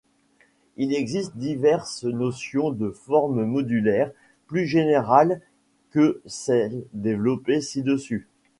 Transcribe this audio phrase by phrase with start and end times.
[0.77, 4.11] Il existe diverses notions de formes modulaires
[4.47, 5.41] plus générales
[5.91, 8.27] que celle développée ci-dessus.